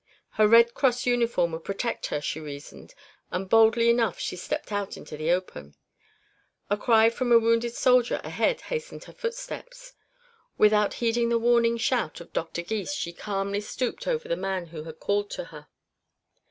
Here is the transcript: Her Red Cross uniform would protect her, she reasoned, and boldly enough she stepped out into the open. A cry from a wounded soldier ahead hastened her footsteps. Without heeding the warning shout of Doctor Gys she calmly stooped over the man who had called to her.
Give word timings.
Her 0.31 0.47
Red 0.47 0.73
Cross 0.73 1.05
uniform 1.05 1.51
would 1.51 1.63
protect 1.63 2.07
her, 2.07 2.19
she 2.21 2.39
reasoned, 2.39 2.95
and 3.29 3.47
boldly 3.47 3.87
enough 3.87 4.17
she 4.19 4.35
stepped 4.35 4.71
out 4.71 4.97
into 4.97 5.15
the 5.15 5.29
open. 5.29 5.75
A 6.71 6.75
cry 6.75 7.11
from 7.11 7.31
a 7.31 7.37
wounded 7.37 7.75
soldier 7.75 8.19
ahead 8.23 8.61
hastened 8.61 9.03
her 9.03 9.13
footsteps. 9.13 9.93
Without 10.57 10.95
heeding 10.95 11.29
the 11.29 11.37
warning 11.37 11.77
shout 11.77 12.19
of 12.19 12.33
Doctor 12.33 12.63
Gys 12.63 12.95
she 12.95 13.13
calmly 13.13 13.61
stooped 13.61 14.07
over 14.07 14.27
the 14.27 14.35
man 14.35 14.65
who 14.65 14.85
had 14.85 14.99
called 14.99 15.29
to 15.29 15.43
her. 15.53 15.67